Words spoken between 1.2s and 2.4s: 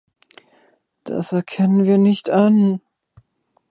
erkennen wir nicht